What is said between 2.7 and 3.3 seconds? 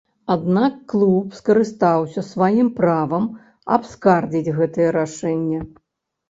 правам